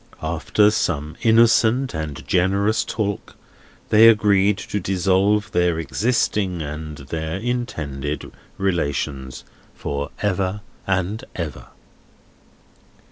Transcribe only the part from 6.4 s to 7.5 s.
and their